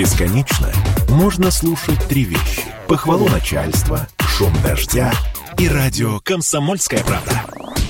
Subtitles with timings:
[0.00, 0.72] Бесконечно
[1.10, 2.64] можно слушать три вещи.
[2.88, 5.12] Похвалу начальства, шум дождя
[5.58, 7.44] и радио «Комсомольская правда».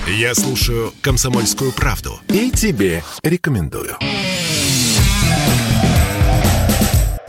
[0.07, 3.95] Я слушаю «Комсомольскую правду» и тебе рекомендую.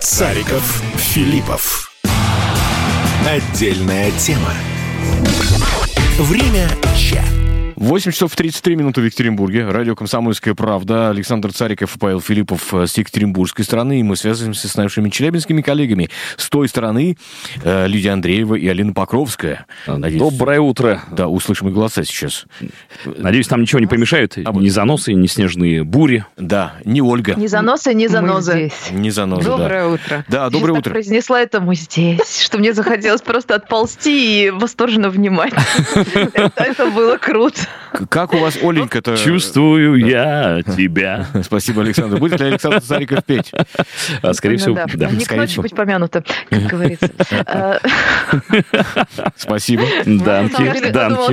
[0.00, 1.92] Цариков, Филиппов.
[3.24, 4.52] Отдельная тема.
[6.18, 6.68] Время
[6.98, 7.41] чат.
[7.82, 9.68] 8 часов 33 минуты в Екатеринбурге.
[9.68, 11.10] Радио «Комсомольская правда».
[11.10, 13.98] Александр Цариков и Павел Филиппов с екатеринбургской стороны.
[13.98, 16.08] И мы связываемся с нашими челябинскими коллегами.
[16.36, 17.18] С той стороны
[17.64, 19.66] э, Лидия Андреева и Алина Покровская.
[19.88, 21.02] Надеюсь, Доброе утро.
[21.10, 22.46] Да, услышим их голоса сейчас.
[23.04, 24.38] Надеюсь, там ничего не помешают.
[24.38, 26.24] А ни заносы, ни снежные бури.
[26.36, 27.34] Да, не Ольга.
[27.34, 28.70] Ни заносы, ни занозы.
[28.92, 29.88] Не занозы, Доброе да.
[29.88, 30.24] утро.
[30.28, 30.82] Да, доброе Я утро.
[30.84, 35.52] так произнесла это мы здесь, что мне захотелось просто отползти и восторженно внимать.
[36.54, 37.58] Это было круто.
[38.08, 39.16] Как у вас, Оленька-то?
[39.16, 41.26] Чувствую я тебя.
[41.42, 42.16] Спасибо, Александр.
[42.18, 43.52] Будет ли Александр Цариков петь?
[44.22, 45.10] А, скорее всего, Ну да.
[45.10, 45.62] Не к скорее ночи всего.
[45.62, 47.10] быть помянуто, как говорится.
[47.30, 47.78] Э,
[49.36, 49.82] Спасибо.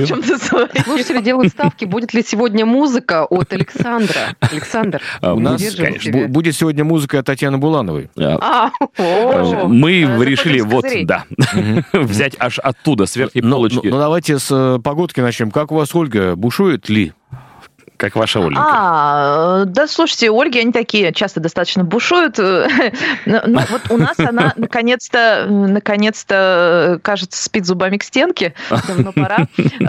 [0.06, 0.68] Чем-то своем.
[0.84, 4.34] Слушатели делают ставки, будет ли сегодня музыка от Александра.
[4.40, 6.28] Александр, А, У нас конечно.
[6.28, 8.10] будет сегодня музыка Татьяны Булановой.
[8.18, 11.24] А, А, о, Мы э, решили вот, да,
[11.92, 13.86] взять аж оттуда, с верхней Ну, ну, полочки.
[13.88, 15.50] ну, давайте с э, погодки начнем.
[15.50, 17.12] Как у вас, Ольга, бушует ли?
[18.00, 18.64] Как ваша Оленька.
[18.66, 22.38] А, да, слушайте, Ольги, они такие часто достаточно бушуют.
[22.38, 22.66] Но-
[23.46, 28.54] но вот у нас она наконец-то, наконец-то, кажется, спит зубами к стенке.
[28.88, 29.48] Давно пора.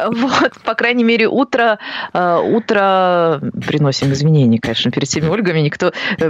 [0.10, 1.80] Вот, по крайней мере, утро,
[2.14, 5.60] э, утро приносим извинения, конечно, перед всеми Ольгами.
[5.62, 6.30] Никто, э,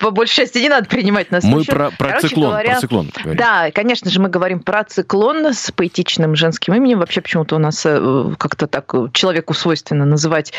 [0.00, 1.44] по большей части, не надо принимать нас.
[1.44, 2.50] Мы про, про Короче циклон.
[2.50, 3.38] говоря, про циклон говорим.
[3.38, 6.98] Да, конечно же, мы говорим про циклон с поэтичным женским именем.
[6.98, 10.52] Вообще почему-то у нас э, как-то так человеку свойственно называть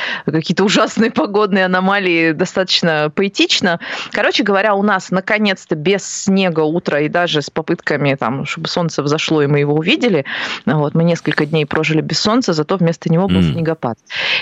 [0.53, 3.79] какие-то ужасные погодные аномалии достаточно поэтично.
[4.11, 9.01] Короче говоря, у нас наконец-то без снега утро и даже с попытками, там, чтобы солнце
[9.01, 10.25] взошло и мы его увидели.
[10.65, 13.53] Вот, мы несколько дней прожили без солнца, зато вместо него был М.
[13.53, 13.97] снегопад.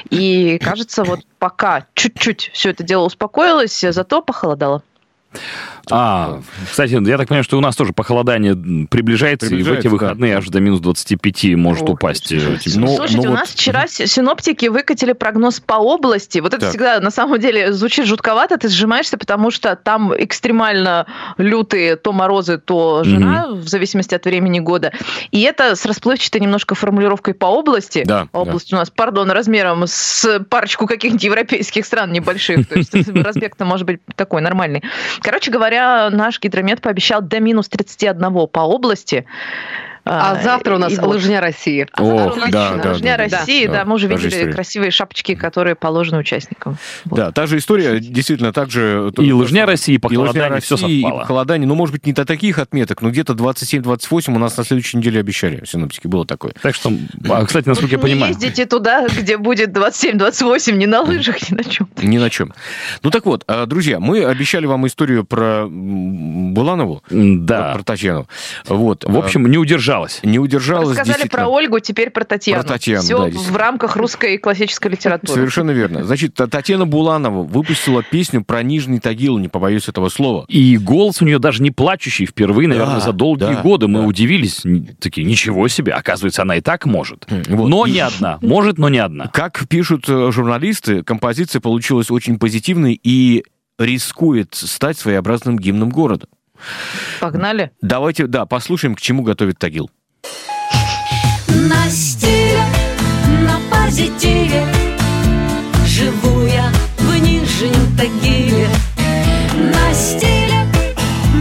[0.10, 4.84] И кажется, вот пока чуть-чуть все это дело успокоилось, зато похолодало.
[5.90, 9.80] А, кстати, я так понимаю, что у нас тоже похолодание м, приближается, и в Приближается,
[9.80, 12.32] эти выходные аж до минус 25 может Ох, упасть.
[12.32, 12.80] э, слушайте.
[12.80, 16.40] Ну, Слушайте, ну у вот- нас вчера синоптики выкатили прогноз по области.
[16.40, 16.70] Вот это Так.
[16.70, 22.58] всегда на самом деле звучит жутковато, ты сжимаешься, потому что там экстремально лютые то морозы,
[22.58, 24.92] то жара, в зависимости от времени года.
[25.32, 28.04] И это с расплывчатой немножко формулировкой по области.
[28.06, 32.68] Да, Область у нас, пардон, размером с парочку каких-нибудь европейских стран небольших.
[32.68, 34.84] То есть разбег-то может быть такой нормальный.
[35.22, 39.26] Короче говоря, наш гидромет пообещал до минус 31 по области.
[40.04, 41.08] А завтра у нас и вот.
[41.16, 41.88] лыжня России.
[41.94, 43.38] А нас да, да, Лыжня да, да.
[43.38, 44.52] России, Да, да, мы уже видели история.
[44.54, 46.78] красивые шапочки, которые положены участникам.
[47.06, 47.18] Вот.
[47.18, 49.12] Да, та же история, действительно, так же...
[49.18, 51.20] И лыжня России, и И лыжня похолодание, все России, и совпало.
[51.20, 51.68] похолодание.
[51.68, 55.20] Ну, может быть, не до таких отметок, но где-то 27-28 у нас на следующей неделе
[55.20, 55.64] обещали.
[55.66, 56.54] Синоптики было такое.
[56.62, 56.92] Так что,
[57.30, 58.34] а, кстати, насколько я Не понимаю...
[58.34, 61.88] ездите туда, где будет 27-28, ни на лыжах, ни на чем.
[62.02, 62.54] Ни на чем.
[63.04, 67.74] Ну так вот, а, друзья, мы обещали вам историю про Буланову, Да.
[67.76, 68.28] про Татьяну.
[68.68, 69.04] Вот.
[69.06, 69.58] В общем, не
[69.92, 70.20] удержалась.
[70.24, 71.30] не удержалась действительно.
[71.30, 72.64] про Ольгу, теперь про Татьяну.
[72.64, 75.34] Про Татьяну, Все да, в рамках русской классической литературы.
[75.34, 76.04] Совершенно верно.
[76.04, 80.46] Значит, Та- Татьяна Буланова выпустила песню про Нижний Тагил, не побоюсь этого слова.
[80.48, 83.88] И голос у нее даже не плачущий впервые, наверное, Да, за долгие да, годы.
[83.88, 84.06] Мы да.
[84.08, 84.64] удивились,
[85.00, 87.26] такие, ничего себе, оказывается, она и так может.
[87.50, 87.70] Вот.
[87.70, 88.38] Но не одна.
[88.42, 89.28] Может, но не одна.
[89.28, 93.44] Как пишут э, журналисты, композиция получилась очень позитивной и
[93.78, 96.28] рискует стать своеобразным гимном города.
[97.20, 97.72] Погнали.
[97.82, 99.90] Давайте, да, послушаем, к чему готовит Тагил.
[101.48, 102.64] На стиле,
[103.46, 104.66] на позитиве
[105.86, 108.68] Живу я в Нижнем Тагиле
[109.56, 110.66] На стиле,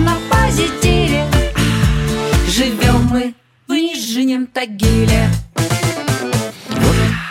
[0.05, 1.25] на позитиве
[2.49, 3.35] Живем мы
[3.69, 5.29] в Нижнем Тагиле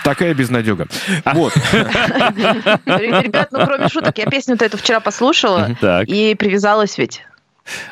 [0.04, 0.88] Такая безнадега.
[1.34, 1.54] Вот.
[1.76, 6.08] Ребят, ну кроме шуток, я песню-то эту вчера послушала Так.
[6.08, 7.22] и привязалась ведь.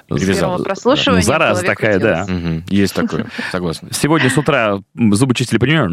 [0.09, 1.21] С первого прослушивания.
[1.21, 2.25] Ну, зараза такая, да.
[2.67, 3.89] Есть такое, согласен.
[3.91, 5.87] Сегодня с утра зубочистили Тагиле.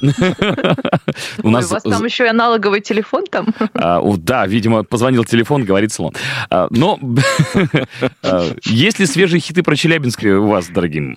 [1.42, 3.48] У нас у вас там еще и аналоговый телефон там?
[3.74, 6.12] А, да, видимо, позвонил телефон, говорит слон.
[6.48, 6.98] А, но
[8.22, 11.16] а, есть ли свежие хиты про Челябинск у вас, дорогим?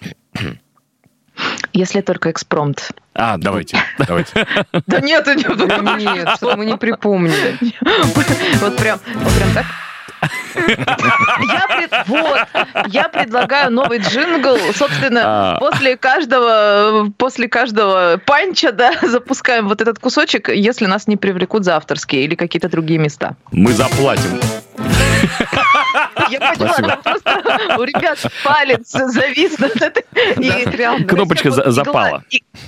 [1.74, 2.90] Если только экспромт.
[3.14, 4.46] А, давайте, давайте.
[4.88, 7.58] Да нет, нет, Нет, что мы не припомнили.
[8.62, 9.66] Вот прям, вот прям так.
[10.56, 12.40] Я, пред- вот,
[12.88, 14.58] я предлагаю новый джингл.
[14.74, 15.22] Собственно,
[15.56, 15.58] А.
[15.60, 21.76] после каждого, после каждого панча, да, запускаем вот этот кусочек, если нас не привлекут за
[21.76, 23.36] авторские или какие-то другие места.
[23.52, 24.40] Мы заплатим.
[26.30, 26.88] Я поняла, Спасибо.
[26.90, 27.27] там просто
[27.78, 30.06] у ребят палец завис над этой.
[31.06, 32.24] Кнопочка запала.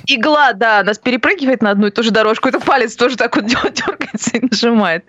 [0.05, 3.35] Игла, да, нас перепрыгивает на одну и ту же дорожку, и этот палец тоже так
[3.35, 5.05] вот дергается и нажимает.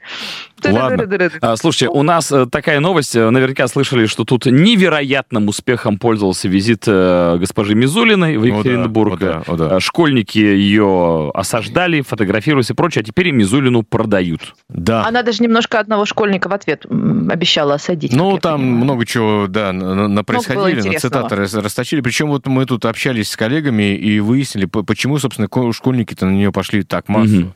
[0.69, 1.31] Ладно.
[1.41, 3.15] А, Слушайте, у нас э, такая новость.
[3.17, 8.49] э, Наверняка слышали, что тут невероятным успехом пользовался визит э, госпожи Мизулиной в О, да,
[8.49, 9.15] Екатеринбург.
[9.15, 9.81] о, да, о, да.
[9.81, 14.55] Школьники ее осаждали, фотографировались и прочее, а теперь и Мизулину продают.
[14.69, 15.05] Да.
[15.07, 18.13] Она даже немножко одного школьника в ответ обещала осадить.
[18.15, 18.85] Ну, там понимаю.
[18.85, 22.01] много чего, да, на, на- происходили, на цитаты рас- расточили.
[22.01, 26.31] Причем вот мы тут общались с коллегами и выяснили, по- почему, собственно, ко- школьники-то на
[26.31, 27.31] нее пошли так массово.
[27.41, 27.55] Мгм.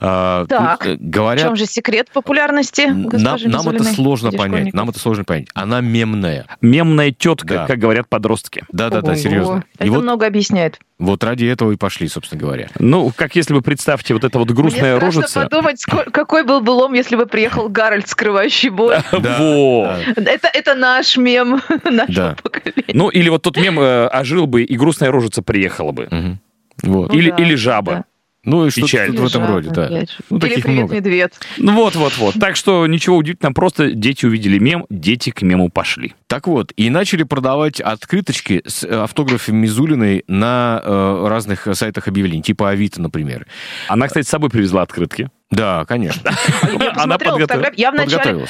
[0.00, 4.74] А, Так, тут, э, В говорят, чем же секрет популярности нам, нам это сложно понять.
[4.74, 5.48] Нам это сложно понять.
[5.54, 6.46] Она мемная.
[6.60, 7.66] Мемная тетка, Да.
[7.66, 8.64] как говорят подростки.
[8.72, 9.64] Да-да-да, серьезно.
[9.78, 10.78] И Это вот, много объясняет.
[10.98, 12.68] вот ради этого и пошли, собственно говоря.
[12.78, 15.40] Ну, как если вы представьте вот эта вот грустная Мне страшно рожица.
[15.42, 18.96] подумать, какой был бы лом, если бы приехал Гарольд, скрывающий боль.
[19.12, 19.96] Да, Во.
[20.16, 22.36] Это, это наш мем нашего Да.
[22.42, 22.84] поколения.
[22.92, 26.08] Ну, или вот тот мем э, ожил бы, и грустная рожица приехала бы.
[26.10, 26.40] Мгм.
[26.82, 27.12] Вот.
[27.12, 27.92] Ну или, да, или жаба.
[27.92, 28.04] да.
[28.46, 29.88] Ну и что-то в этом роде, да.
[29.88, 30.06] же.
[30.30, 30.94] Ну, Или таких привет, много.
[30.94, 31.32] медведь.
[31.58, 32.34] Ну вот, вот, вот.
[32.40, 36.14] Так что ничего удивительного, просто дети увидели мем, дети к мему пошли.
[36.28, 42.42] Так вот, и начали продавать открыточки с э, автографами Мизулиной на э, разных сайтах объявлений,
[42.42, 43.46] типа Авито, например.
[43.88, 45.28] Она, кстати, с собой привезла открытки.
[45.50, 46.30] Да, конечно.
[46.62, 47.80] Я Она посмотрела подготов- фотографии.
[47.80, 48.46] Я вначале...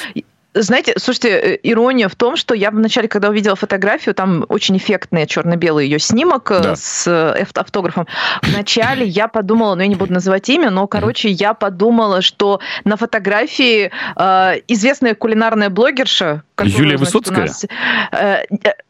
[0.63, 5.27] Знаете, слушайте, э, ирония в том, что я вначале, когда увидела фотографию, там очень эффектный
[5.27, 6.77] черно-белый ее снимок э, Да.
[6.77, 8.07] с э, авто- автографом.
[8.43, 12.97] Вначале я подумала, ну я не буду называть имя, но, короче, я подумала, что на
[12.97, 16.43] фотографии э, известная кулинарная блогерша...
[16.63, 17.41] Юлия значит, Высоцкая?
[17.47, 17.65] нас,
[18.13, 18.45] э,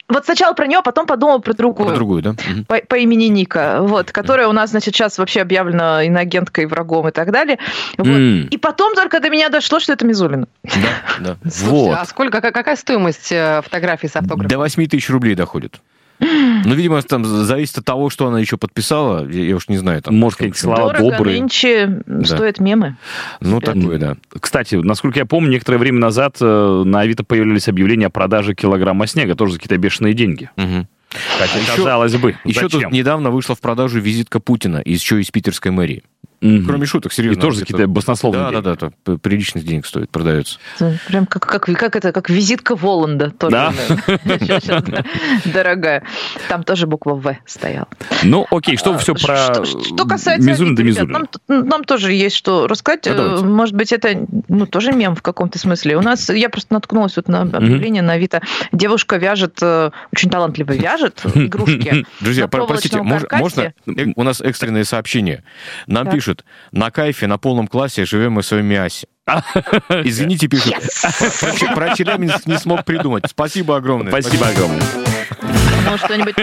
[0.09, 1.89] вот сначала про нее, потом подумала про другую.
[1.89, 2.35] Про другую, да?
[2.69, 7.11] По, по имени Ника, вот, которая у нас, значит, сейчас вообще объявлена иноагенткой, врагом и
[7.11, 7.59] так далее.
[7.99, 8.07] Вот.
[8.07, 8.47] М.
[8.47, 10.47] И потом только до меня дошло, что это Мизулина.
[10.63, 10.71] Да,
[11.21, 11.37] да.
[11.51, 11.99] Слушайте, Вот.
[11.99, 14.49] а сколько, какая, какая стоимость э, фотографии с автографом?
[14.49, 15.81] До 8 тысяч рублей доходит.
[16.19, 19.29] Ну, видимо, там зависит от того, что она еще подписала.
[19.29, 20.03] Я, я уж не знаю.
[20.03, 21.41] Там, Может, какие-то слова Дорого добрые.
[21.41, 22.97] нынче стоят мемы.
[23.41, 24.17] Ну, такое, да.
[24.41, 29.07] Кстати, насколько я помню, некоторое время назад э, на Авито появились объявления о продаже килограмма
[29.07, 30.51] снега, тоже за какие-то бешеные деньги.
[30.57, 30.89] Мгм.
[31.39, 32.81] Хотя, еще- казалось бы, Еще зачем?
[32.83, 36.03] тут недавно вышла в продажу визитка Путина, еще из питерской мэрии.
[36.41, 36.67] Мгм.
[36.67, 37.41] Кроме шуток, И серьезно.
[37.41, 38.79] тоже за какие-то баснословные Да, да, деньги.
[38.81, 40.59] да, да, приличных денег стоит, продается.
[41.09, 43.31] Прям как, как, как это, как визитка Воланда.
[43.31, 43.73] Тоже, Да?
[44.25, 45.05] да,
[45.45, 46.03] дорогая.
[46.49, 47.89] Там тоже буква В стояла.
[48.23, 51.29] Ну, окей, что А, все про Что, касается да ребят, Мизулин?
[51.49, 53.03] нам, тоже есть что рассказать.
[53.05, 53.13] Да.
[53.13, 55.97] Э, Может быть, это ну, тоже мем в каком-то смысле.
[55.97, 58.43] У нас, я просто наткнулась вот на объявление на Авито.
[58.73, 62.05] Девушка вяжет, э, очень талантливо вяжет игрушки.
[62.21, 63.73] Друзья, простите, можно?
[63.87, 65.43] Э, У нас экстренное сообщение.
[65.87, 66.15] Нам Так.
[66.27, 69.07] Пишут, на кайфе, на полном классе живем мы в своем мясе.
[70.05, 70.75] Извините, пишут.
[71.41, 73.25] Про, Че- про Челябинск не смог придумать.
[73.29, 74.11] Спасибо огромное.
[74.13, 74.83] Спасибо огромное.
[75.89, 76.35] Ну, что-нибудь...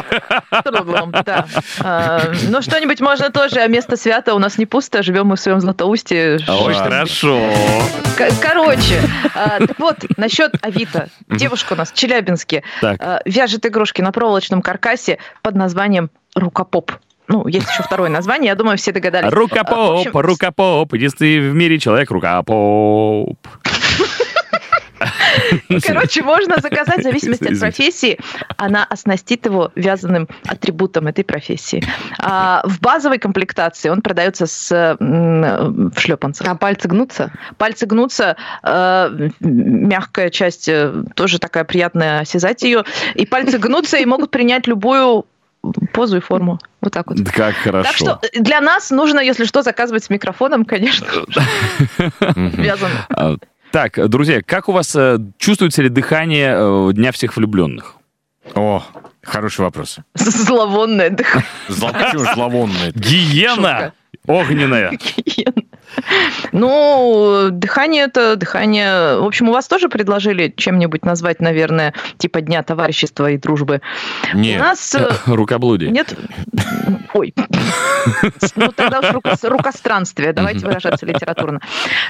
[1.25, 1.45] Да.
[1.81, 5.39] А, Ну, что-нибудь можно тоже, а место свято у нас не пусто, живем мы в
[5.39, 6.35] своем Златоусте.
[6.35, 6.73] Очень Ладно.
[6.83, 7.49] хорошо.
[8.41, 9.01] Короче,
[9.35, 11.09] а, так вот, насчет Авито.
[11.29, 16.91] Девушка у нас в Челябинске а, вяжет игрушки на проволочном каркасе под названием «Рукопоп».
[17.27, 19.31] Ну, есть еще второе название, я думаю, все догадались.
[19.31, 23.37] А, Рукопоп, общем, рукопоп, единственный в мире человек рукопоп.
[25.85, 28.19] Короче, можно заказать в зависимости от профессии.
[28.57, 31.83] Она оснастит его вязаным атрибутом этой профессии.
[32.19, 36.47] А в базовой комплектации он продается с в шлепанцах.
[36.47, 37.31] А пальцы гнутся?
[37.57, 42.83] Пальцы гнутся, э, мягкая часть э, тоже такая приятная осязать ее.
[43.15, 45.25] И пальцы гнутся и могут принять любую
[45.93, 46.59] позу и форму.
[46.81, 47.17] Вот так вот.
[47.29, 47.83] Как хорошо.
[47.89, 51.07] Так что э, для нас нужно, если что, заказывать с микрофоном, конечно,
[52.19, 52.97] вязаным.
[53.09, 53.35] А,
[53.71, 57.95] Так, друзья, как у вас э, чувствуется ли дыхание э, Дня всех влюбленных?
[58.55, 58.83] О,
[59.23, 59.97] хороший вопрос.
[60.15, 61.47] Зловонное дыхание.
[61.69, 62.91] Зловонное?
[62.93, 63.93] Гиена
[64.27, 64.97] огненная.
[66.51, 69.17] Ну, дыхание это дыхание.
[69.19, 73.81] В общем, у вас тоже предложили чем-нибудь назвать, наверное, типа Дня товарищества и дружбы.
[74.33, 74.59] У Нет.
[74.59, 75.89] нас э, Рукоблудие.
[75.91, 76.13] нет.
[77.13, 77.33] Ой.
[78.55, 80.33] Ну, тогда уж руко- рукостранствие.
[80.33, 81.59] Давайте выражаться литературно.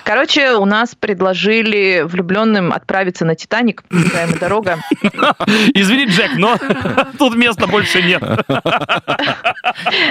[0.04, 3.84] Короче, у нас предложили влюбленным отправиться на Титаник.
[3.90, 4.80] Прямая дорога.
[5.74, 6.58] Извини, Джек, но
[7.20, 8.22] тут места больше нет.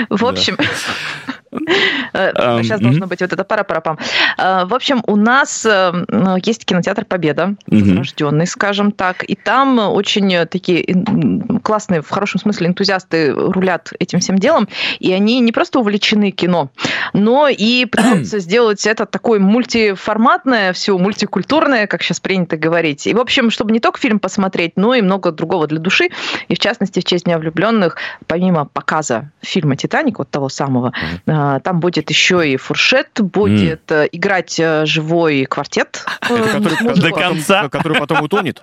[0.09, 0.57] В общем,
[2.12, 2.88] Сейчас мгм.
[2.88, 3.99] должно быть вот это пара-парапам.
[4.38, 5.92] Э, В общем, у нас э,
[6.44, 10.85] есть кинотеатр «Победа», возрожденный, скажем так, и там очень э, такие
[11.62, 14.68] классные, в хорошем смысле, энтузиасты рулят этим всем делом,
[14.99, 16.71] и они не просто увлечены кино,
[17.12, 23.06] но и пытаются сделать это такое мультиформатное, все мультикультурное, как сейчас принято говорить.
[23.06, 26.09] И, в общем, чтобы не только фильм посмотреть, но и много другого для души.
[26.49, 30.92] И, в частности, в честь Дня влюбленных, помимо показа фильма «Титаник», вот того самого,
[31.65, 36.05] там будет еще и фуршет, будет э, играть э, живой квартет.
[36.29, 36.95] э, Который.
[37.01, 37.69] До конца.
[37.69, 38.63] Который потом утонет.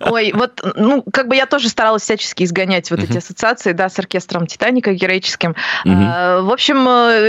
[0.00, 3.98] Ой, вот, ну, как бы я тоже старалась всячески изгонять вот эти ассоциации, да, с
[3.98, 5.54] оркестром «Титаника» героическим.
[5.86, 6.76] А, В общем,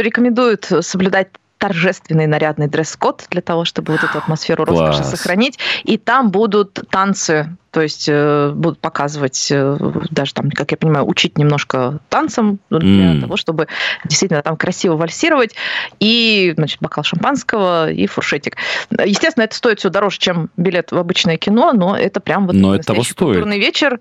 [0.01, 1.27] рекомендуют соблюдать
[1.57, 5.09] торжественный нарядный дресс-код для того, чтобы вот эту атмосферу роскоши Класс.
[5.11, 5.59] сохранить.
[5.83, 9.77] И там будут танцы, то есть э, будут показывать, э,
[10.09, 13.21] даже там, как я понимаю, учить немножко танцам для М.
[13.21, 13.67] того, чтобы
[14.05, 15.53] действительно там красиво вальсировать.
[15.99, 18.55] И, значит, бокал шампанского и фуршетик.
[19.05, 22.75] Естественно, это стоит все дороже, чем билет в обычное кино, но это прям вот Но
[22.75, 23.17] это того стоит.
[23.17, 23.99] культурный вечер.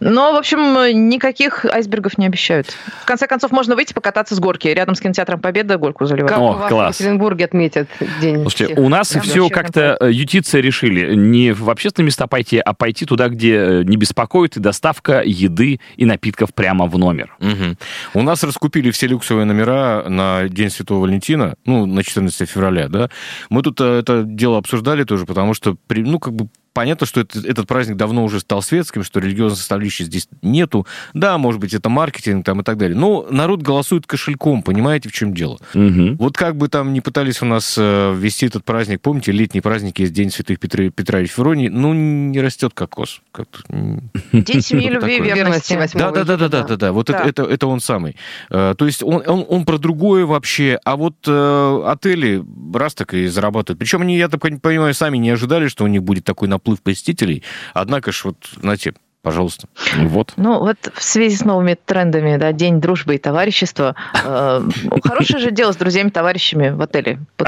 [0.00, 2.68] Но, в общем, никаких айсбергов не обещают.
[3.02, 4.68] В конце концов, можно выйти покататься с горки.
[4.68, 6.30] Рядом с кинотеатром Победа горку заливать.
[6.30, 6.96] Как О, у вас класс.
[6.96, 7.88] в Екатеринбурге отметят
[8.20, 11.14] день Слушайте, всех у нас Прям все как-то э, ютицы решили.
[11.14, 15.80] Не в общественные места пойти, а пойти туда, где э, не беспокоит и доставка еды
[15.96, 17.34] и напитков прямо в номер.
[17.40, 17.78] Мгм.
[18.14, 23.10] У нас раскупили все люксовые номера на День Святого Валентина, ну, на 14 февраля, да.
[23.48, 27.38] Мы тут э, это дело обсуждали тоже, потому что, ну, как бы понятно, что это-
[27.40, 30.86] этот праздник давно уже стал светским, что религиозной составляющей здесь нету.
[31.14, 32.96] Да, может быть, это маркетинг там и так далее.
[32.96, 35.58] Но народ голосует кошельком, понимаете, в чем дело?
[35.74, 36.16] Мгм.
[36.16, 39.98] Вот как бы там ни пытались у нас э, ввести этот праздник, помните, летний праздник
[39.98, 43.22] есть День Святых Петра, Петра и Февронии, ну, не растет кокос.
[43.32, 45.18] Как-то, м, День семьи, любви?
[45.20, 45.74] Верности верности.
[45.74, 46.92] 8 да, да, да, да, да, да, да.
[46.92, 47.22] Вот Да.
[47.24, 48.16] Это, это, он самый.
[48.50, 53.14] Э, То есть он, он, он про другое вообще, а вот э, отели раз так
[53.14, 53.78] и зарабатывают.
[53.78, 57.42] Причем они, я так понимаю, сами не ожидали, что у них будет такой наплыв посетителей.
[57.74, 59.68] Однако ж вот, знаете, пожалуйста.
[59.96, 60.32] Вот.
[60.36, 63.94] Ну, вот в связи с новыми трендами, да, День дружбы и товарищества,
[64.24, 64.62] э,
[65.04, 67.18] хорошее же дело с друзьями-товарищами в отеле.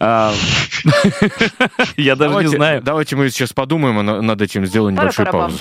[0.00, 0.32] А,
[1.96, 2.82] Я даже не знаю.
[2.82, 5.58] Давайте мы сейчас подумаем а на- над этим, сделаем небольшую паузу.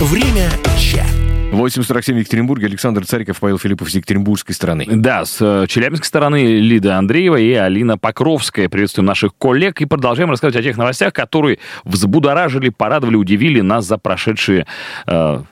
[0.00, 1.19] Время чат.
[1.52, 2.66] 8.47 в Екатеринбурге.
[2.66, 4.86] Александр Цариков, Павел Филиппов с Екатеринбургской стороны.
[4.88, 8.68] Да, с э, челябинской стороны Лида Андреева и Алина Покровская.
[8.68, 13.98] Приветствуем наших коллег и продолжаем рассказывать о тех новостях, которые взбудоражили, порадовали, удивили нас за
[13.98, 14.66] прошедшие
[15.06, 15.42] э,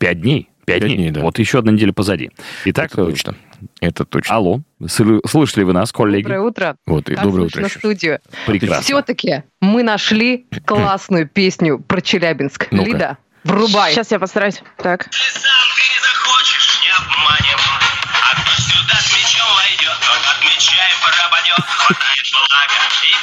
[0.00, 0.48] дней.
[0.64, 1.20] Пять, дней, дней, да.
[1.22, 2.30] Вот еще одна неделя позади.
[2.66, 3.34] Итак, Это точно.
[3.80, 4.34] Это точно.
[4.34, 6.24] алло, слы- слышали вы нас, коллеги?
[6.24, 6.76] Доброе утро.
[6.86, 7.64] Вот, и доброе утро.
[7.64, 7.78] еще.
[7.78, 8.20] студию.
[8.46, 8.82] Прекрасно.
[8.82, 12.68] Все-таки мы нашли классную песню про Челябинск.
[12.70, 12.86] Ну-ка.
[12.90, 13.92] Лида, врубай.
[13.92, 14.62] Сейчас я постараюсь.
[14.76, 15.08] Так.
[15.10, 15.57] Сам
[21.10, 23.18] пропадет Хватает благо и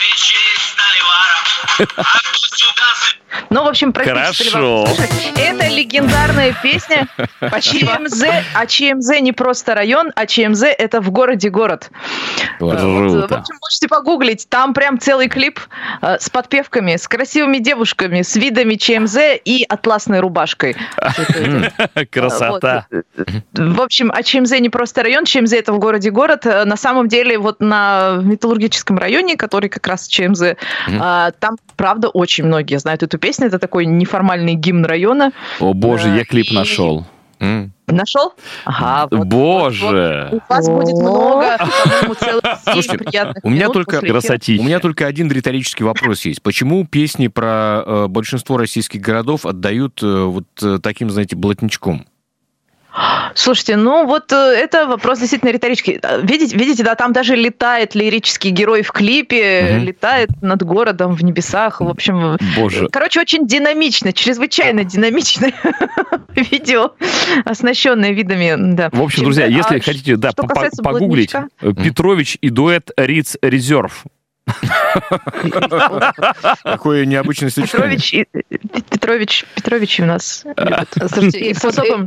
[1.98, 3.16] А кто сюда с
[3.50, 4.50] Ну, в общем, практически...
[4.50, 4.86] Хорошо.
[4.88, 7.08] Слушай, Это легендарная песня.
[7.62, 8.24] ЧМЗ,
[8.54, 11.90] а ЧМЗ не просто район, а ЧМЗ это в городе город.
[12.60, 12.80] Вот.
[12.80, 14.48] В общем, можете погуглить.
[14.50, 15.60] Там прям целый клип
[16.02, 20.76] э, с подпевками, с красивыми девушками, с видами ЧМЗ и атласной рубашкой.
[22.12, 22.88] Красота.
[23.54, 26.46] В общем, а ЧМЗ не просто район, ЧМЗ это в городе город.
[26.46, 27.75] Э, На самом деле, вот на
[28.24, 30.56] металлургическом районе, который как раз ЧМЗ,
[30.88, 31.00] Мгм.
[31.02, 33.48] а, там, правда, очень многие знают эту песню.
[33.48, 35.32] Это такой неформальный гимн района.
[35.60, 37.06] О боже, я клип и- нашел.
[37.40, 37.74] М.
[37.88, 38.34] Нашел?
[38.64, 40.30] Ага, вот, Боже.
[40.32, 40.42] вот.
[40.50, 41.58] У вас будет много,
[42.20, 44.00] целых Слушайте, приятных у меня только.
[44.00, 44.62] Красотища.
[44.62, 46.42] У меня только один риторический вопрос есть.
[46.42, 52.06] Почему песни про э, большинство российских городов отдают э, вот э, таким, знаете, блатничком?
[53.36, 56.00] Слушайте, ну вот э, это вопрос действительно риторический.
[56.02, 59.84] Э, Видите, видите, да, там даже летает лирический герой в клипе, Мгм.
[59.86, 61.82] летает над городом в небесах.
[61.82, 62.88] В общем, Боже.
[62.92, 65.54] короче, очень динамично, чрезвычайно динамичное
[66.36, 66.92] видео,
[67.44, 68.90] оснащенное видами, да.
[68.92, 70.32] В общем, друзья, а если ш- хотите, да,
[70.84, 74.04] погуглить, э, Петрович и дуэт Риц Резерв.
[76.64, 77.98] Какое необычное сочетание.
[77.98, 78.26] Петрович, и-
[78.90, 80.90] Петрович, Петрович у нас любят.
[81.10, 81.56] Слушайте,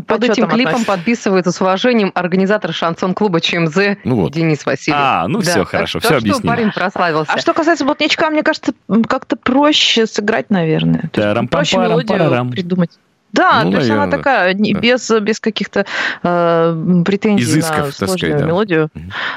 [0.07, 4.33] под, этим клипом подписывается с уважением организатор шансон-клуба ЧМЗ Ну вот.
[4.33, 4.99] Денис Васильев.
[5.01, 6.47] А, ну все, хорошо, все что объяснили.
[6.47, 7.33] парень прославился.
[7.33, 8.73] А что касается блатничка, мне кажется,
[9.09, 11.11] как-то проще сыграть, наверное.
[11.51, 12.91] Проще мелодию придумать.
[13.33, 14.81] Да, Ну, то есть она наверное, такая, не- да.
[14.81, 15.85] без, без каких-то
[16.23, 18.47] э, претензий Изысков, на сложную сказать, да.
[18.47, 18.91] мелодию.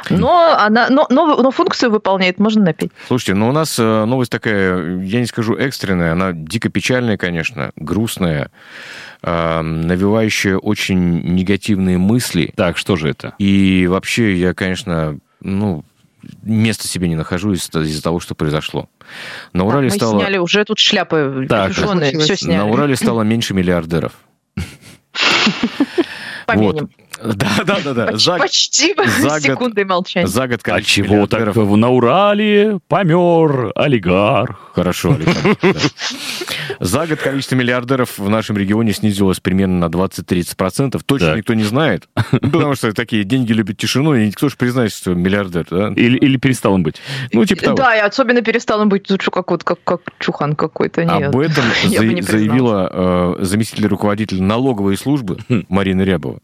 [0.10, 2.92] Но, она, но, но, но функцию выполняет, можно напеть.
[3.08, 7.72] Слушайте, ну у нас э, новость такая, я не скажу экстренная, она дико печальная, конечно,
[7.76, 8.50] грустная,
[9.24, 12.54] э, навевающая очень негативные мысли.
[12.56, 13.34] Так, что же это?
[13.40, 15.84] И вообще я, конечно, ну,
[16.44, 18.90] места себе не нахожу из- из-за того, что произошло.
[19.54, 20.20] На Урале мы стало...
[20.22, 22.58] сняли уже тут шляпы Так, все сняли.
[22.58, 24.14] На Урале стало меньше миллиардеров.
[26.48, 26.90] Помянем.
[27.36, 28.06] Да, да, да, да.
[28.08, 30.28] Поч- За, Почти за год- секундой молчания.
[30.28, 34.72] за год А количество чего так на Урале помер олигарх?
[34.74, 35.72] Хорошо, да.
[36.80, 41.00] За год количество миллиардеров в нашем регионе снизилось примерно на 20-30%.
[41.06, 45.13] Точно никто не знает, потому что такие деньги любят тишину, и никто же признается, что
[45.13, 45.66] миллиардер.
[45.70, 45.90] да?
[45.96, 46.96] Или, или перестал он быть?
[47.34, 47.78] Ну, типа того.
[47.78, 51.04] Да, и особенно перестал он быть тут как, вот, как, как чухан какой-то.
[51.06, 51.30] Нет.
[51.30, 52.90] Об этом за- заявила
[53.40, 55.38] э, заместитель руководителя налоговой службы
[55.70, 56.40] Марина Рябова.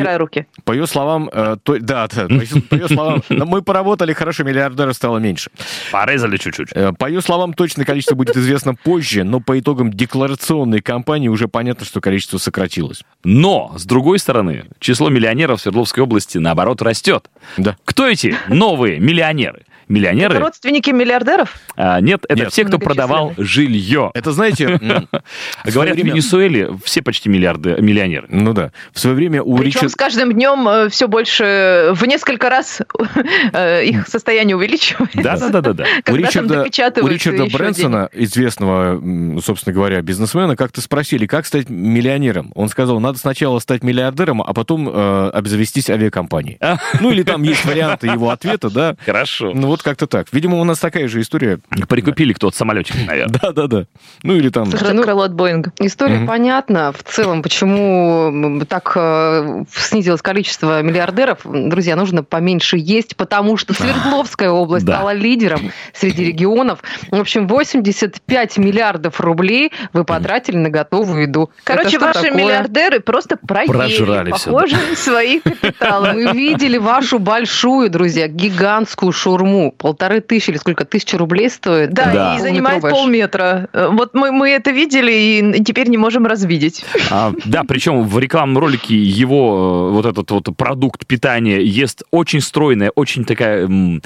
[0.00, 0.46] Потирай руки.
[0.64, 4.12] По ее словам, э, то- да, да, по ее- по ее словам, «Ну, мы поработали
[4.12, 5.50] хорошо, миллиардеров стало меньше.
[5.92, 6.68] Порезали чуть-чуть.
[6.74, 11.48] Э, По ее словам, точное количество будет известно позже, но по итогам декларационной кампании уже
[11.48, 13.02] понятно, что количество сократилось.
[13.24, 17.28] Но, с другой стороны, число миллионеров в Свердловской области, наоборот, растет.
[17.56, 17.76] Да.
[17.84, 19.62] Кто эти новые миллионеры?
[19.88, 20.38] Миллионеры?
[20.38, 21.52] Родственники миллиардеров?
[21.74, 22.52] А, нет, это Нет.
[22.52, 24.12] все, кто продавал жилье.
[24.14, 24.78] Это, знаете,
[25.64, 28.26] Говорят, в Венесуэле все почти миллиарды, миллионеры.
[28.30, 28.70] Ну да.
[28.92, 29.88] В свое время у Ричарда...
[29.90, 32.80] с каждым днем все больше, в несколько раз
[33.52, 35.22] э, их состояние увеличивается.
[35.22, 35.84] Да-да-да-да.
[35.98, 41.26] У Когда там Ричарда, у Ричарда еще Брэнсона, известного, м, собственно говоря, бизнесмена, как-то спросили,
[41.26, 42.52] как стать миллионером.
[42.54, 46.56] Он сказал, надо сначала стать миллиардером, а потом э, обзавестись авиакомпанией.
[46.60, 46.78] А.
[47.00, 48.96] Ну или там есть варианты его ответа, да.
[49.04, 49.52] Хорошо.
[49.54, 50.28] Ну вот как-то так.
[50.32, 51.58] Видимо, у нас такая же история.
[51.88, 53.38] Прикупили кто-то самолетик, наверное.
[53.40, 53.86] Да-да-да.
[54.22, 54.70] Ну или там...
[54.70, 54.92] денег.
[54.92, 55.72] ну, Крыло от Боинга.
[55.78, 61.40] История понятна в целом, почему так э, снизилось количество миллиардеров.
[61.44, 64.96] Друзья, нужно поменьше есть, потому что Свердловская область Да.
[64.96, 66.80] стала лидером среди регионов.
[67.10, 71.50] В общем, 85 миллиардов рублей вы потратили на готовую еду.
[71.64, 72.32] Короче, ваши такое?
[72.32, 76.12] миллиардеры просто проели, Прожрали похоже, свои капиталы.
[76.12, 79.72] Мы видели вашу большую, друзья, гигантскую шурму.
[79.72, 80.84] Полторы тысячи или сколько?
[80.84, 81.92] Тысячи рублей стоит?
[81.92, 82.36] Да, Да.
[82.36, 83.68] и занимает полметра.
[83.72, 86.84] Э, Вот мы, мы это видели и теперь не можем развидеть.
[87.10, 89.59] А, да, причем в рекламном ролике его
[89.90, 94.02] вот этот вот продукт питания ест очень стройная, очень такая м,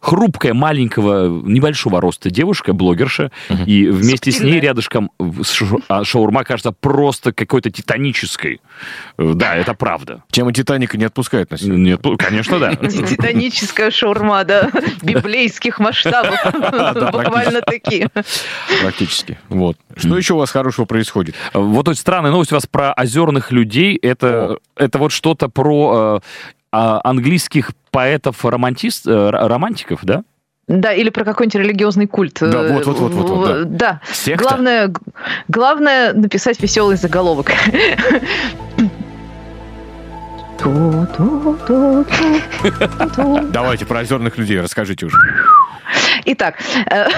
[0.00, 3.30] хрупкая, маленького, небольшого роста девушка, блогерша,
[3.66, 5.10] и вместе с ней рядышком
[5.88, 8.60] а шаурма кажется просто какой-то титанической.
[9.18, 10.22] Э, Да, это правда.
[10.30, 11.62] Тема Титаника не отпускает нас.
[11.62, 12.74] Нет, конечно, да.
[12.76, 14.70] Титаническая шаурма, да,
[15.02, 16.38] библейских масштабов.
[17.12, 18.08] Буквально такие.
[18.82, 19.38] Практически.
[19.48, 19.76] Вот.
[19.96, 21.34] Что еще у вас хорошего происходит?
[21.52, 23.96] Вот очень странная новость у вас про озерных людей.
[23.96, 26.26] Это, это вот что-то про э,
[26.72, 30.22] а, английских поэтов-романтист, э, романтиков, да?
[30.66, 32.38] Да, или про какой-нибудь религиозный культ.
[32.40, 34.00] Да, вот, вот, вот, вот, вот, Э, Да.
[34.12, 34.44] Секта?
[34.44, 34.92] Главное,
[35.48, 37.52] главное написать веселый заголовок.
[43.52, 45.16] Давайте про озерных людей расскажите уже.
[46.24, 47.08] Итак, э,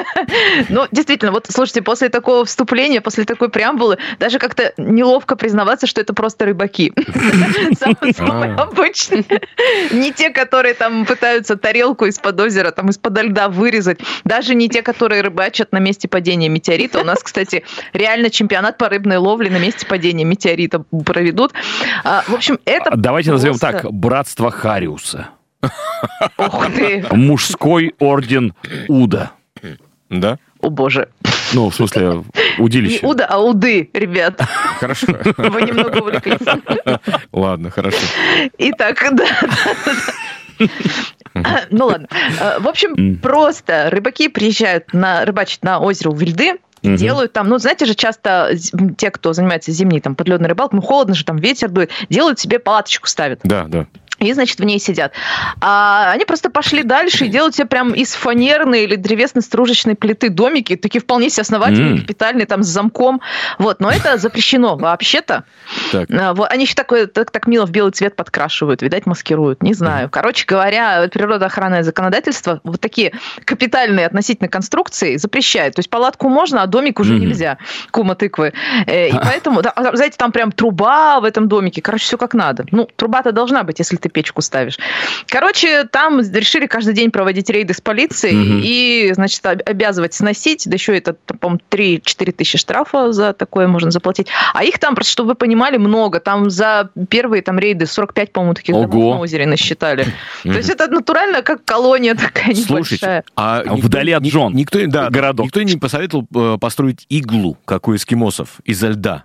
[0.68, 6.00] ну, действительно, вот, слушайте, после такого вступления, после такой преамбулы, даже как-то неловко признаваться, что
[6.00, 6.92] это просто рыбаки.
[7.78, 8.62] Самые А.
[8.62, 9.24] обычные.
[9.90, 14.00] Не те, которые там пытаются тарелку из-под озера, там из-под льда вырезать.
[14.24, 17.00] Даже не те, которые рыбачат на месте падения метеорита.
[17.00, 21.52] У нас, кстати, реально чемпионат по рыбной ловле на месте падения метеорита проведут.
[22.04, 25.28] А, В общем, это А Давайте назовем так, братство Хариуса.
[26.38, 28.54] Ух ты, Мужской орден
[28.88, 29.32] Уда.
[30.10, 30.38] Да?
[30.60, 31.08] о боже.
[31.52, 32.24] Ну, в смысле,
[32.56, 33.06] Не удилище.
[33.06, 34.40] Уда, а Уды, ребят.
[34.80, 35.08] Хорошо.
[35.36, 36.38] Вы немного увлеклись.
[37.32, 37.98] Ладно, хорошо.
[38.58, 39.26] Итак, да.
[41.70, 42.08] Ну ладно.
[42.40, 46.96] А, В общем, просто рыбаки приезжают на рыбачить на озеро у Вильды, и Мгм.
[46.96, 48.50] делают там, ну, знаете же, часто
[48.98, 52.58] те, кто занимается зимней там подледной рыбалкой, ну, холодно же, там ветер дует, делают себе
[52.58, 53.40] палаточку, ставят.
[53.42, 53.86] Да, да.
[54.28, 55.12] И, значит, в ней сидят.
[55.60, 60.76] А они просто пошли дальше и делают себе прям из фанерной или древесно-стружечной плиты домики,
[60.76, 61.98] такие вполне себе основательные, М.
[62.00, 63.20] капитальные, там, с замком.
[63.58, 65.44] Вот, но это запрещено вообще-то.
[65.92, 66.08] Так.
[66.10, 69.74] А, вот, они еще такой, так, так мило в белый цвет подкрашивают, видать, маскируют, не
[69.74, 70.08] знаю.
[70.10, 73.12] Короче говоря, природоохранное законодательство вот такие
[73.44, 75.74] капитальные относительно конструкции запрещает.
[75.74, 77.20] То есть палатку можно, а домик уже Мгм.
[77.28, 77.58] нельзя.
[77.90, 78.52] Кума тыквы.
[78.86, 81.82] Э, И поэтому, да, а, знаете, там прям труба в этом домике.
[81.82, 82.64] Короче, все как надо.
[82.70, 84.78] Ну, труба-то должна быть, если ты печку ставишь.
[85.28, 88.60] Короче, там решили каждый день проводить рейды с полицией Мгм.
[88.64, 93.90] и, значит, об- обязывать сносить, да еще это, по-моему, 3-4 тысячи штрафа за такое можно
[93.90, 94.28] заплатить.
[94.54, 96.20] А их там, просто чтобы вы понимали, много.
[96.20, 99.14] Там за первые там рейды 45, по-моему, таких домов Ого.
[99.16, 100.06] на озере насчитали.
[100.44, 103.24] То есть это натурально как колония такая Слушайте, небольшая.
[103.36, 105.46] а А вдали от ни- Джон, никто, да, городок.
[105.46, 109.24] никто не посоветовал э, построить иглу, как у эскимосов, изо льда.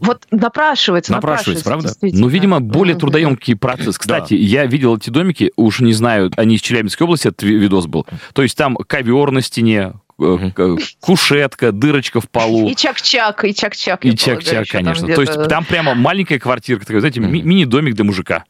[0.00, 1.88] Вот напрашивается, Напрашивается, правда?
[1.88, 2.22] действительно.
[2.22, 3.98] Ну, видимо, более трудоемкий процесс.
[3.98, 7.86] Кстати, я видел эти домики, уж не знаю, они из Челябинской области, этот ви- видос
[7.86, 8.06] был.
[8.32, 12.68] То есть там ковер на стене, э, кушетка, дырочка в полу.
[12.68, 14.04] И чак-чак, и чак-чак.
[14.04, 15.06] И чак-чак, конечно.
[15.14, 18.44] То есть там прямо маленькая квартирка, такая, знаете, ми- мини-домик для мужика.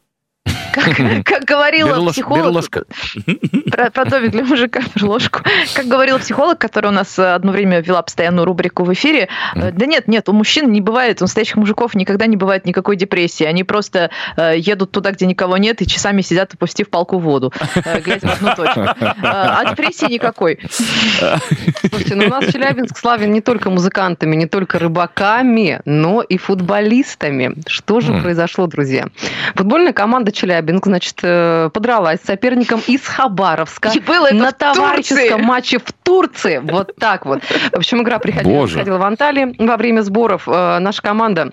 [0.73, 2.43] Как, как говорила психолог...
[3.71, 5.39] Про, про домик для мужика, про ложку.
[5.73, 9.71] Как говорила психолог, которая у нас э, одно время вела постоянную рубрику в эфире, э,
[9.71, 13.43] да нет, нет, у мужчин не бывает, у настоящих мужиков никогда не бывает никакой депрессии.
[13.43, 17.53] Они просто э, едут туда, где никого нет, и часами сидят, опустив палку в воду,
[17.75, 18.81] э, глядя в одну точку.
[18.81, 20.59] Э, А депрессии никакой.
[21.19, 27.55] Слушайте, ну у нас Челябинск славен не только музыкантами, не только рыбаками, но и футболистами.
[27.67, 29.07] Что же произошло, друзья?
[29.55, 30.31] Футбольная команда
[30.63, 34.73] Челябинск, значит, э, подралась с соперником из Хабаровска И было это на в Турции.
[34.75, 36.59] товарищеском матче в Турции.
[36.63, 37.41] Вот так вот.
[37.71, 38.73] В общем, игра приходила, Боже.
[38.75, 40.47] проходила в Анталии во время сборов.
[40.47, 41.51] Э, Наша команда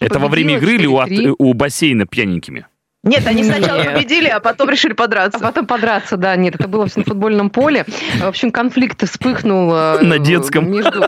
[0.00, 1.34] Это во время игры или у, от- 4-3.
[1.38, 2.66] у бассейна пьяненькими?
[3.04, 3.92] Нет, они сначала Нет.
[3.94, 5.38] победили, а потом решили А подраться.
[5.38, 7.84] потом подраться, да, нет, это было все на футбольном поле.
[8.20, 10.70] В общем, конфликт вспыхнул э, На детском.
[10.70, 11.06] между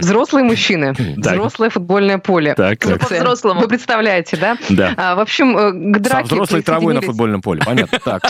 [0.00, 1.34] взрослые мужчины, Так.
[1.34, 2.54] взрослое футбольное поле.
[2.54, 3.08] Так, Ну, так.
[3.08, 3.60] по-взрослому.
[3.60, 4.56] Вы представляете, да?
[4.68, 4.94] Да.
[4.96, 7.98] А, в общем, э, к Со драке взрослой травой на футбольном поле, понятно.
[8.04, 8.22] Так.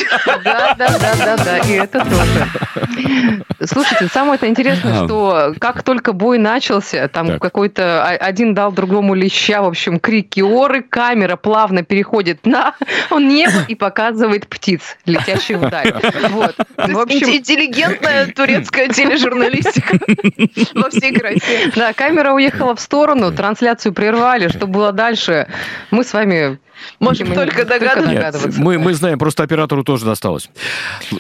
[0.44, 2.48] Да, да, да, да, да, и это тоже.
[3.66, 5.04] Слушайте, самое это интересное, А.
[5.06, 10.40] что как только бой начался, там какой-то а- один дал другому леща, в общем, крики
[10.40, 12.74] оры, камера плавно переходит на
[13.10, 15.92] небо и показывает птиц, летящих вдаль.
[16.30, 16.56] Вот.
[16.56, 19.98] То В общем, инте- интеллигентная турецкая тележурналистика
[20.74, 21.70] во всей красе.
[21.76, 24.48] да, камера уехала в сторону, трансляцию прервали.
[24.48, 25.46] Что было дальше?
[25.90, 26.58] Мы с вами
[26.98, 28.14] Можем мы только догадываться.
[28.14, 28.60] догадываться.
[28.60, 30.48] Мы, мы знаем, просто оператору тоже досталось.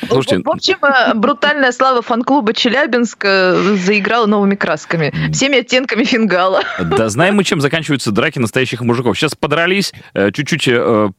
[0.08, 5.12] Слушайте, В общем, э, брутальная слава фан-клуба Челябинска заиграла новыми красками.
[5.32, 6.62] Всеми оттенками фингала.
[6.80, 9.16] да знаем мы, чем заканчиваются драки настоящих мужиков.
[9.18, 11.10] Сейчас подрались, э, чуть-чуть э,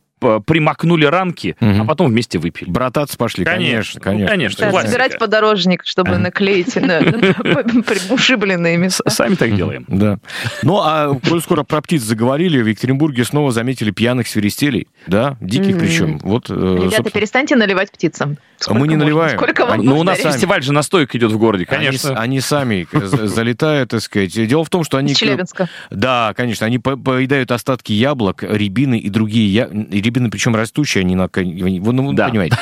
[0.46, 1.82] примакнули ранки, Мгм.
[1.82, 2.70] а потом вместе выпили.
[2.70, 4.28] Брататься пошли, конечно, ну, конечно.
[4.28, 4.72] конечно.
[4.72, 7.64] Да, собирать подорожник, чтобы наклеить на на
[8.10, 9.10] ушибленные места.
[9.10, 9.86] Сами так делаем.
[9.88, 10.20] Да.
[10.64, 14.88] Ну, а коль скоро про птиц заговорили, в Екатеринбурге снова заметили пьяных свиристелей.
[15.08, 15.80] Да, диких Мгм.
[15.80, 16.20] причем.
[16.20, 18.38] Вот, э, Ребята, собственно, перестаньте наливать птицам.
[18.60, 19.06] Сколько мы не можно?
[19.06, 19.38] наливаем.
[19.40, 20.36] Сколько вам Ну, у нас повторять?
[20.36, 22.20] фестиваль же настойка идет в городе, они, конечно.
[22.20, 24.32] они сами за- залетают, так сказать.
[24.48, 25.14] Дело в том, что они...
[25.14, 25.68] Из Челябинска.
[25.90, 29.52] Да, конечно, они по- поедают остатки яблок, рябины и другие...
[29.52, 29.68] Я...
[29.72, 31.28] Рябины, причем растущие, они на...
[31.34, 32.30] вы, ну, вы Да.
[32.30, 32.58] понимаете,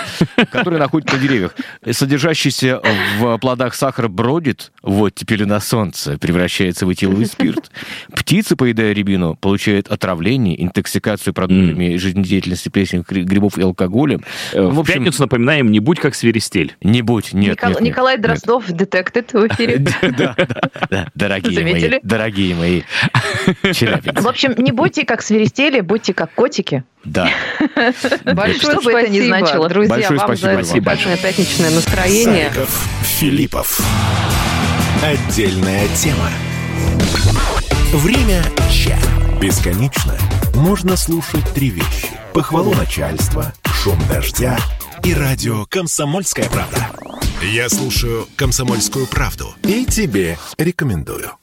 [0.52, 1.54] которые находятся на деревьях.
[1.92, 2.82] Содержащийся
[3.20, 7.70] в плодах сахар бродит, вот теперь и на солнце, превращается в этиловый спирт.
[8.16, 12.29] Птицы, поедая рябину, получают отравление, интоксикацию продуктами жизнедеятельности
[12.72, 14.24] плесневых гри- грибов и алкоголем.
[14.54, 16.76] Э, В В общем, пятницу напоминаем, не будь как свиристель.
[16.82, 17.90] не будь, нет, Никол- нет, нет.
[17.90, 18.22] Николай Нет.
[18.24, 19.78] Дроздов, детектед в эфире.
[20.10, 20.36] Да, да,
[20.90, 22.82] да, дорогие мои, дорогие мои.
[24.22, 26.84] В общем, не будьте как свиристели, будьте как котики.
[27.04, 27.30] Да.
[28.26, 29.70] Большое Что бы это ни спасибо, значило.
[29.70, 32.52] друзья, Большое вам спасибо за прекрасное пятничное настроение.
[33.04, 33.80] Филиппов.
[35.04, 36.30] Отдельная тема.
[37.94, 39.09] Время чат.
[39.42, 40.18] Бесконечно
[40.54, 42.10] можно слушать три вещи.
[42.34, 44.60] Похвалу начальства, шум дождя
[45.02, 46.90] и радио «Комсомольская правда».
[47.42, 51.40] Я слушаю «Комсомольскую правду» и тебе рекомендую.